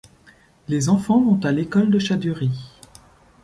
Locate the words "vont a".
1.21-1.51